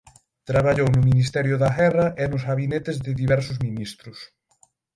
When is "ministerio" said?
1.09-1.55